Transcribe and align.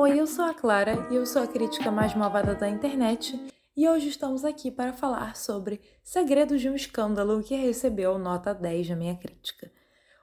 Oi, 0.00 0.20
eu 0.20 0.28
sou 0.28 0.44
a 0.44 0.54
Clara 0.54 1.08
e 1.10 1.16
eu 1.16 1.26
sou 1.26 1.42
a 1.42 1.46
crítica 1.48 1.90
mais 1.90 2.14
malvada 2.14 2.54
da 2.54 2.68
internet 2.68 3.36
e 3.76 3.88
hoje 3.88 4.06
estamos 4.06 4.44
aqui 4.44 4.70
para 4.70 4.92
falar 4.92 5.34
sobre 5.34 5.80
Segredos 6.04 6.60
de 6.60 6.70
um 6.70 6.76
Escândalo 6.76 7.42
que 7.42 7.56
recebeu 7.56 8.16
nota 8.16 8.54
10 8.54 8.90
na 8.90 8.94
minha 8.94 9.16
crítica. 9.16 9.72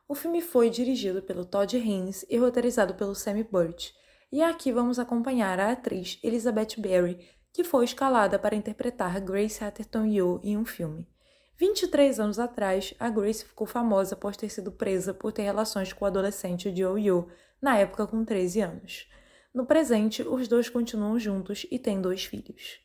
O 0.08 0.16
filme 0.16 0.42
foi 0.42 0.70
dirigido 0.70 1.22
pelo 1.22 1.44
Todd 1.44 1.76
Haynes 1.76 2.26
e 2.30 2.38
roteirizado 2.38 2.96
pelo 2.96 3.14
Sammy 3.14 3.44
Burt, 3.44 3.90
e 4.32 4.42
aqui 4.42 4.72
vamos 4.72 4.98
acompanhar 4.98 5.60
a 5.60 5.74
atriz 5.74 6.20
Elizabeth 6.24 6.78
Berry, 6.78 7.28
que 7.52 7.66
foi 7.66 7.84
escalada 7.84 8.40
para 8.40 8.56
interpretar 8.56 9.20
Grace 9.20 9.62
Atherton 9.62 10.06
Yu 10.06 10.40
em 10.42 10.58
um 10.58 10.64
filme. 10.64 11.06
23 11.58 12.18
anos 12.22 12.40
atrás, 12.40 12.94
a 12.98 13.10
Grace 13.10 13.44
ficou 13.44 13.68
famosa 13.68 14.16
após 14.16 14.38
ter 14.38 14.48
sido 14.48 14.72
presa 14.72 15.14
por 15.14 15.34
ter 15.34 15.44
relações 15.44 15.92
com 15.92 16.06
o 16.06 16.08
adolescente 16.08 16.74
Joe 16.74 17.08
Yu, 17.08 17.28
na 17.62 17.78
época 17.78 18.08
com 18.08 18.24
13 18.24 18.62
anos. 18.62 19.10
No 19.56 19.66
presente, 19.66 20.22
os 20.22 20.50
dois 20.50 20.68
continuam 20.68 21.18
juntos 21.18 21.66
e 21.72 21.80
têm 21.80 22.02
dois 22.02 22.26
filhos. 22.26 22.78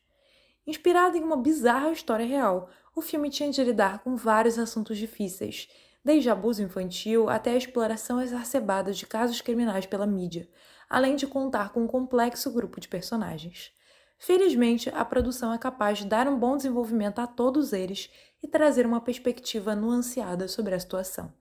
Inspirado 0.65 1.17
em 1.17 1.21
uma 1.21 1.37
bizarra 1.37 1.91
história 1.91 2.25
real, 2.25 2.71
o 2.95 3.03
filme 3.03 3.29
tinha 3.29 3.51
de 3.51 3.65
lidar 3.65 4.05
com 4.05 4.15
vários 4.15 4.57
assuntos 4.57 4.97
difíceis, 4.97 5.69
desde 6.05 6.31
abuso 6.31 6.63
infantil 6.63 7.29
até 7.29 7.51
a 7.51 7.57
exploração 7.57 8.23
exacerbada 8.23 8.93
de 8.93 9.05
casos 9.05 9.41
criminais 9.41 9.85
pela 9.85 10.07
mídia, 10.07 10.49
além 10.89 11.17
de 11.17 11.27
contar 11.27 11.73
com 11.73 11.83
um 11.83 11.89
complexo 11.89 12.53
grupo 12.53 12.79
de 12.79 12.87
personagens. 12.87 13.73
Felizmente, 14.17 14.89
a 14.91 15.05
produção 15.05 15.53
é 15.53 15.59
capaz 15.59 15.99
de 15.99 16.07
dar 16.07 16.29
um 16.29 16.39
bom 16.39 16.57
desenvolvimento 16.57 17.19
a 17.19 17.27
todos 17.27 17.73
eles 17.73 18.09
e 18.41 18.47
trazer 18.47 18.87
uma 18.87 19.01
perspectiva 19.01 19.75
nuanceada 19.75 20.47
sobre 20.47 20.77
a 20.77 20.79
situação. 20.79 21.35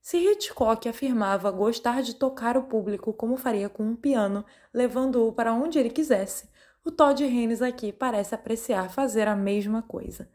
Se 0.00 0.16
Hitchcock 0.16 0.88
afirmava 0.88 1.50
gostar 1.50 2.02
de 2.02 2.14
tocar 2.14 2.56
o 2.56 2.62
público 2.62 3.12
como 3.12 3.36
faria 3.36 3.68
com 3.68 3.82
um 3.82 3.96
piano, 3.96 4.44
levando-o 4.72 5.32
para 5.32 5.52
onde 5.52 5.78
ele 5.78 5.90
quisesse, 5.90 6.48
o 6.84 6.90
Todd 6.90 7.22
Haynes 7.22 7.60
aqui 7.60 7.92
parece 7.92 8.34
apreciar 8.34 8.90
fazer 8.90 9.28
a 9.28 9.36
mesma 9.36 9.82
coisa. 9.82 10.30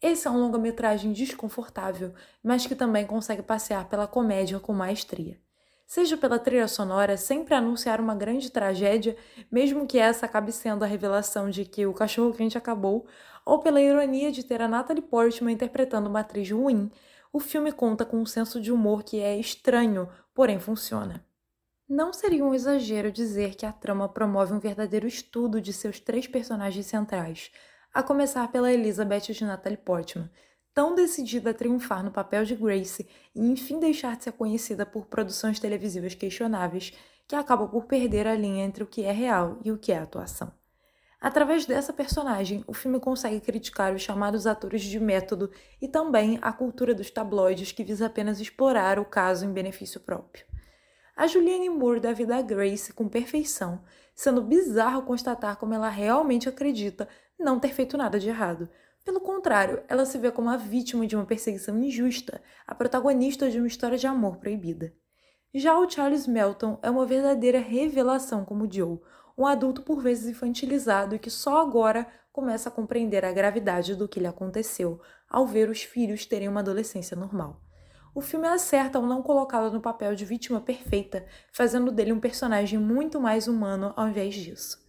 Esse 0.00 0.28
é 0.28 0.30
um 0.30 0.38
longa-metragem 0.38 1.12
desconfortável, 1.12 2.14
mas 2.42 2.66
que 2.66 2.74
também 2.74 3.04
consegue 3.04 3.42
passear 3.42 3.88
pela 3.88 4.06
comédia 4.06 4.60
com 4.60 4.72
maestria. 4.72 5.38
Seja 5.88 6.16
pela 6.16 6.38
trilha 6.38 6.68
sonora, 6.68 7.16
sempre 7.16 7.54
anunciar 7.54 8.00
uma 8.00 8.14
grande 8.14 8.50
tragédia, 8.50 9.16
mesmo 9.50 9.86
que 9.86 9.98
essa 9.98 10.26
acabe 10.26 10.52
sendo 10.52 10.84
a 10.84 10.86
revelação 10.86 11.50
de 11.50 11.64
que 11.64 11.86
o 11.86 11.94
cachorro-quente 11.94 12.56
acabou, 12.56 13.06
ou 13.44 13.58
pela 13.58 13.80
ironia 13.80 14.30
de 14.30 14.44
ter 14.44 14.60
a 14.60 14.68
Natalie 14.68 15.02
Portman 15.02 15.52
interpretando 15.52 16.08
uma 16.08 16.20
atriz 16.20 16.50
ruim, 16.50 16.90
o 17.32 17.40
filme 17.40 17.72
conta 17.72 18.04
com 18.04 18.18
um 18.18 18.26
senso 18.26 18.60
de 18.60 18.72
humor 18.72 19.02
que 19.02 19.20
é 19.20 19.38
estranho, 19.38 20.08
porém 20.34 20.58
funciona. 20.58 21.24
Não 21.88 22.12
seria 22.12 22.44
um 22.44 22.54
exagero 22.54 23.10
dizer 23.10 23.54
que 23.54 23.64
a 23.64 23.72
trama 23.72 24.08
promove 24.08 24.52
um 24.52 24.58
verdadeiro 24.58 25.06
estudo 25.06 25.60
de 25.60 25.72
seus 25.72 25.98
três 25.98 26.26
personagens 26.26 26.86
centrais, 26.86 27.50
a 27.94 28.02
começar 28.02 28.50
pela 28.52 28.72
Elizabeth 28.72 29.32
de 29.32 29.44
Natalie 29.44 29.78
Portman, 29.78 30.30
tão 30.74 30.94
decidida 30.94 31.50
a 31.50 31.54
triunfar 31.54 32.04
no 32.04 32.10
papel 32.10 32.44
de 32.44 32.54
Grace 32.54 33.08
e 33.34 33.40
enfim 33.40 33.80
deixar 33.80 34.16
de 34.16 34.24
ser 34.24 34.32
conhecida 34.32 34.84
por 34.84 35.06
produções 35.06 35.58
televisivas 35.58 36.14
questionáveis, 36.14 36.92
que 37.26 37.34
acaba 37.34 37.66
por 37.66 37.86
perder 37.86 38.26
a 38.26 38.34
linha 38.34 38.64
entre 38.64 38.82
o 38.82 38.86
que 38.86 39.02
é 39.02 39.12
real 39.12 39.58
e 39.64 39.72
o 39.72 39.78
que 39.78 39.92
é 39.92 39.98
atuação. 39.98 40.57
Através 41.20 41.66
dessa 41.66 41.92
personagem, 41.92 42.62
o 42.66 42.72
filme 42.72 43.00
consegue 43.00 43.40
criticar 43.40 43.92
os 43.92 44.02
chamados 44.02 44.46
atores 44.46 44.82
de 44.82 45.00
método 45.00 45.50
e 45.82 45.88
também 45.88 46.38
a 46.40 46.52
cultura 46.52 46.94
dos 46.94 47.10
tabloides 47.10 47.72
que 47.72 47.82
visa 47.82 48.06
apenas 48.06 48.38
explorar 48.38 49.00
o 49.00 49.04
caso 49.04 49.44
em 49.44 49.52
benefício 49.52 49.98
próprio. 50.00 50.46
A 51.16 51.26
Julianne 51.26 51.68
Moore 51.68 51.98
dá 51.98 52.12
vida 52.12 52.36
a 52.36 52.42
Grace 52.42 52.92
com 52.92 53.08
perfeição, 53.08 53.82
sendo 54.14 54.40
bizarro 54.40 55.02
constatar 55.02 55.56
como 55.56 55.74
ela 55.74 55.88
realmente 55.88 56.48
acredita 56.48 57.08
não 57.36 57.58
ter 57.58 57.74
feito 57.74 57.96
nada 57.96 58.20
de 58.20 58.28
errado. 58.28 58.68
Pelo 59.04 59.20
contrário, 59.20 59.82
ela 59.88 60.06
se 60.06 60.18
vê 60.18 60.30
como 60.30 60.48
a 60.48 60.56
vítima 60.56 61.04
de 61.04 61.16
uma 61.16 61.26
perseguição 61.26 61.76
injusta, 61.82 62.40
a 62.64 62.74
protagonista 62.76 63.50
de 63.50 63.58
uma 63.58 63.66
história 63.66 63.98
de 63.98 64.06
amor 64.06 64.36
proibida. 64.36 64.94
Já 65.54 65.78
o 65.78 65.88
Charles 65.88 66.26
Melton 66.26 66.78
é 66.82 66.90
uma 66.90 67.06
verdadeira 67.06 67.58
revelação 67.58 68.44
como 68.44 68.70
Joe, 68.70 69.00
um 69.36 69.46
adulto 69.46 69.80
por 69.80 70.02
vezes 70.02 70.28
infantilizado 70.28 71.18
que 71.18 71.30
só 71.30 71.62
agora 71.62 72.06
começa 72.30 72.68
a 72.68 72.72
compreender 72.72 73.24
a 73.24 73.32
gravidade 73.32 73.94
do 73.94 74.06
que 74.06 74.20
lhe 74.20 74.26
aconteceu 74.26 75.00
ao 75.28 75.46
ver 75.46 75.70
os 75.70 75.82
filhos 75.82 76.26
terem 76.26 76.48
uma 76.48 76.60
adolescência 76.60 77.16
normal. 77.16 77.62
O 78.14 78.20
filme 78.20 78.46
acerta 78.46 78.98
ao 78.98 79.06
não 79.06 79.22
colocá-lo 79.22 79.70
no 79.70 79.80
papel 79.80 80.14
de 80.14 80.26
vítima 80.26 80.60
perfeita, 80.60 81.24
fazendo 81.50 81.90
dele 81.90 82.12
um 82.12 82.20
personagem 82.20 82.78
muito 82.78 83.18
mais 83.18 83.48
humano 83.48 83.94
ao 83.96 84.08
invés 84.08 84.34
disso. 84.34 84.86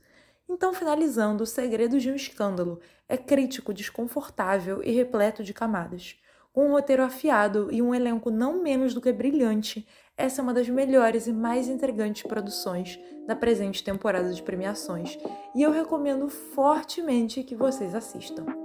Então, 0.49 0.73
finalizando, 0.73 1.43
O 1.43 1.47
Segredo 1.47 1.99
de 1.99 2.11
um 2.11 2.15
Escândalo 2.15 2.81
é 3.07 3.15
crítico, 3.15 3.73
desconfortável 3.73 4.83
e 4.83 4.91
repleto 4.91 5.41
de 5.41 5.53
camadas. 5.53 6.19
Com 6.51 6.67
um 6.67 6.71
roteiro 6.71 7.03
afiado 7.03 7.69
e 7.71 7.81
um 7.81 7.93
elenco 7.93 8.31
não 8.31 8.61
menos 8.61 8.93
do 8.93 9.01
que 9.01 9.11
brilhante, 9.11 9.87
essa 10.17 10.41
é 10.41 10.43
uma 10.43 10.53
das 10.53 10.67
melhores 10.67 11.27
e 11.27 11.31
mais 11.31 11.69
intrigantes 11.69 12.23
produções 12.23 12.99
da 13.27 13.35
presente 13.35 13.83
temporada 13.83 14.33
de 14.33 14.43
premiações, 14.43 15.17
e 15.55 15.61
eu 15.61 15.71
recomendo 15.71 16.27
fortemente 16.27 17.43
que 17.43 17.55
vocês 17.55 17.93
assistam. 17.95 18.58